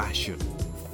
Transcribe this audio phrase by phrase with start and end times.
[0.00, 0.38] fashion,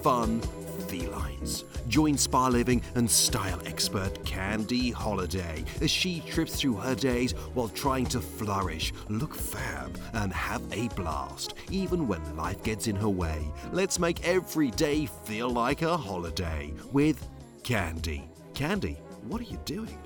[0.02, 0.40] fun,
[0.88, 1.62] felines.
[1.86, 7.68] Join spa living and style expert Candy Holladay as she trips through her days while
[7.68, 13.08] trying to flourish, look fab, and have a blast, even when life gets in her
[13.08, 13.46] way.
[13.70, 17.28] Let's make every day feel like a holiday with
[17.62, 18.28] Candy.
[18.54, 18.98] Candy,
[19.28, 19.98] what are you doing?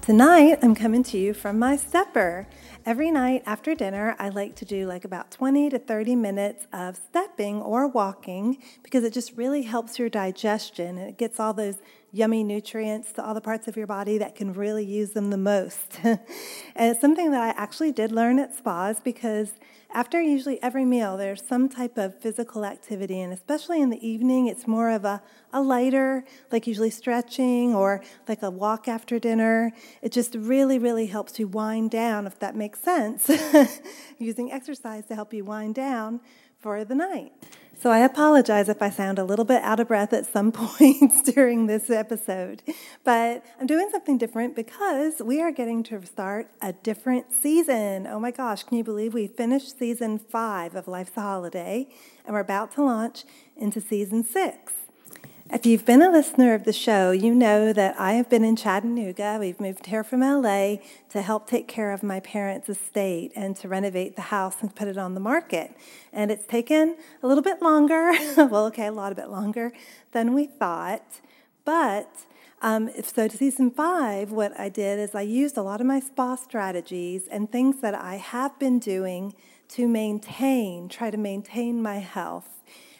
[0.00, 2.46] Tonight, I'm coming to you from my stepper.
[2.86, 6.96] Every night after dinner, I like to do like about 20 to 30 minutes of
[7.36, 11.76] stepping or walking because it just really helps your digestion and it gets all those
[12.12, 15.36] yummy nutrients to all the parts of your body that can really use them the
[15.36, 16.00] most.
[16.04, 16.20] and
[16.76, 19.52] it's something that I actually did learn at spas because
[19.92, 24.46] after usually every meal, there's some type of physical activity, and especially in the evening,
[24.46, 25.22] it's more of a,
[25.52, 29.72] a lighter, like usually stretching or like a walk after dinner.
[30.02, 33.30] It just really, really helps you wind down, if that makes sense,
[34.18, 36.20] using exercise to help you wind down
[36.66, 37.32] for the night.
[37.78, 41.22] So I apologize if I sound a little bit out of breath at some points
[41.22, 42.60] during this episode,
[43.04, 48.08] but I'm doing something different because we are getting to start a different season.
[48.08, 51.86] Oh my gosh, can you believe we finished season five of Life's a Holiday
[52.24, 53.22] and we're about to launch
[53.56, 54.72] into season six?
[55.48, 58.56] If you've been a listener of the show, you know that I have been in
[58.56, 59.36] Chattanooga.
[59.38, 60.78] We've moved here from LA
[61.10, 64.88] to help take care of my parents' estate and to renovate the house and put
[64.88, 65.70] it on the market.
[66.12, 69.72] And it's taken a little bit longer, well, okay, a lot of bit longer
[70.10, 71.20] than we thought.
[71.64, 72.10] But
[72.60, 76.00] um, so to season five, what I did is I used a lot of my
[76.00, 79.32] spa strategies and things that I have been doing
[79.68, 82.48] to maintain, try to maintain my health.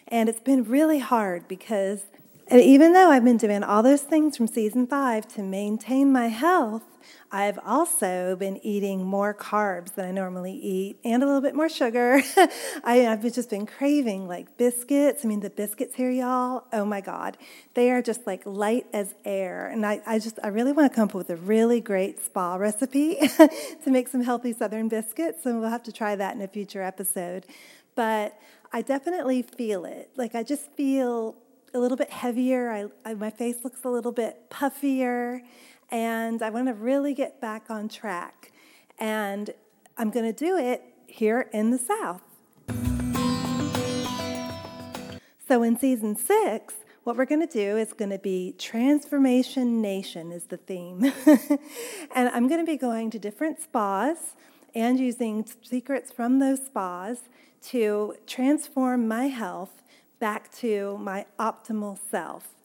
[0.07, 2.03] And it's been really hard because
[2.49, 6.27] and even though I've been doing all those things from season five to maintain my
[6.27, 6.83] health,
[7.29, 11.67] I've also been eating more carbs than I normally eat and a little bit more
[11.67, 12.21] sugar.
[12.85, 15.25] I, have just been craving like biscuits.
[15.25, 17.37] I mean, the biscuits here, y'all, oh my God,
[17.73, 19.67] they are just like light as air.
[19.67, 22.55] And I, I just, I really want to come up with a really great spa
[22.55, 23.49] recipe to
[23.87, 25.45] make some healthy southern biscuits.
[25.45, 27.45] And we'll have to try that in a future episode.
[27.95, 28.39] But
[28.71, 30.11] I definitely feel it.
[30.15, 31.35] Like, I just feel
[31.73, 32.71] a little bit heavier.
[32.71, 35.41] I, I, my face looks a little bit puffier,
[35.89, 38.51] and I want to really get back on track.
[38.97, 39.51] And
[39.97, 42.21] I'm going to do it here in the South.
[45.47, 46.73] So, in season six,
[47.03, 51.05] what we're going to do is going to be Transformation Nation, is the theme.
[52.15, 54.35] and I'm going to be going to different spas
[54.75, 57.19] and using secrets from those spas
[57.69, 59.81] to transform my health
[60.19, 62.55] back to my optimal self.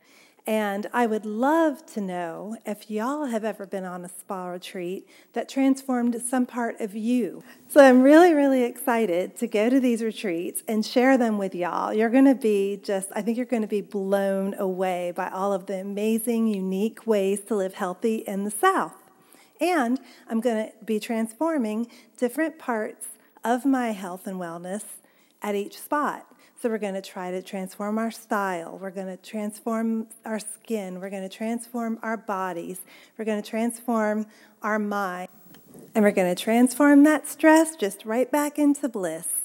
[0.45, 5.07] And I would love to know if y'all have ever been on a spa retreat
[5.35, 7.45] that transformed some part of you.
[7.69, 11.95] So I'm really, really excited to go to these retreats and share them with y'all.
[11.95, 15.53] You're going to be just, I think you're going to be blown away by all
[15.53, 18.95] of the amazing, unique ways to live healthy in the South.
[19.61, 21.87] And I'm going to be transforming
[22.17, 23.07] different parts
[23.45, 24.83] of my health and wellness
[25.43, 26.27] at each spot.
[26.61, 28.79] So we're going to try to transform our style.
[28.81, 31.01] We're going to transform our skin.
[31.01, 32.79] We're going to transform our bodies.
[33.19, 34.27] We're going to transform
[34.63, 35.29] our mind.
[35.95, 39.42] And we're going to transform that stress just right back into bliss.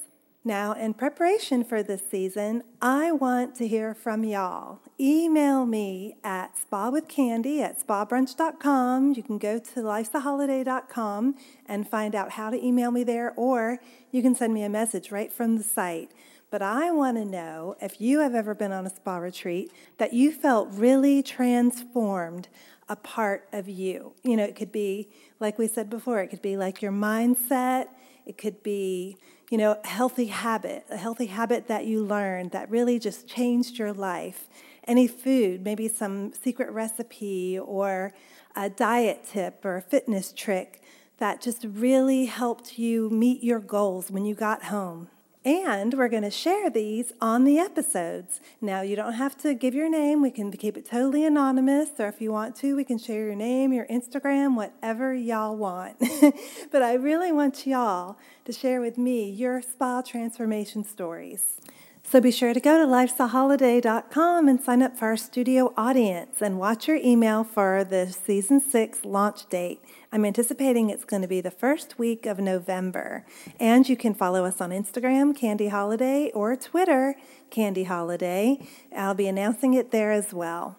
[0.47, 4.79] Now, in preparation for this season, I want to hear from y'all.
[4.97, 9.15] Email me at spawithcandy at spabrunch.com.
[9.17, 14.21] You can go to lifesaholladay.com and find out how to email me there, or you
[14.21, 16.13] can send me a message right from the site.
[16.49, 20.13] But I want to know if you have ever been on a spa retreat that
[20.13, 22.47] you felt really transformed
[22.87, 24.13] a part of you.
[24.23, 25.09] You know, it could be,
[25.41, 27.87] like we said before, it could be like your mindset,
[28.27, 29.17] it could be,
[29.49, 33.79] you know, a healthy habit, a healthy habit that you learned that really just changed
[33.79, 34.49] your life.
[34.85, 38.13] Any food, maybe some secret recipe or
[38.55, 40.81] a diet tip or a fitness trick
[41.19, 45.07] that just really helped you meet your goals when you got home.
[45.45, 48.41] And we're going to share these on the episodes.
[48.59, 50.21] Now, you don't have to give your name.
[50.21, 53.35] We can keep it totally anonymous, or if you want to, we can share your
[53.35, 55.97] name, your Instagram, whatever y'all want.
[56.71, 61.61] but I really want y'all to share with me your spa transformation stories.
[62.09, 66.57] So be sure to go to lifesaholladay.com and sign up for our studio audience and
[66.57, 69.81] watch your email for the season six launch date.
[70.09, 73.25] I'm anticipating it's going to be the first week of November.
[73.59, 77.15] And you can follow us on Instagram, Candy Holladay, or Twitter,
[77.49, 78.65] Candy Holladay.
[78.95, 80.77] I'll be announcing it there as well.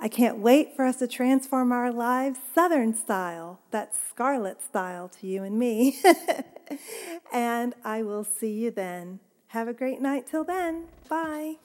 [0.00, 3.60] I can't wait for us to transform our lives Southern style.
[3.70, 6.00] That's Scarlet style to you and me.
[7.32, 9.20] and I will see you then.
[9.54, 10.88] Have a great night till then.
[11.08, 11.58] Bye.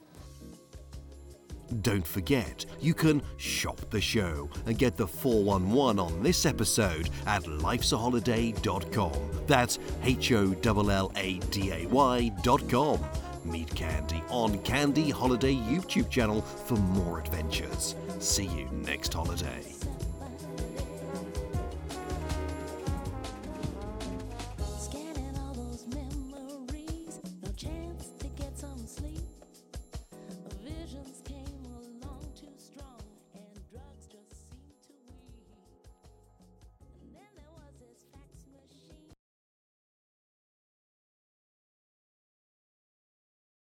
[1.81, 7.41] Don't forget, you can shop the show and get the 411 on this episode at
[7.45, 9.31] lifesaholladay.com.
[9.47, 12.99] That's H O L L A D A Y.com.
[13.43, 17.95] Meet Candy on Candy Holladay YouTube channel for more adventures.
[18.19, 19.78] See you next holiday.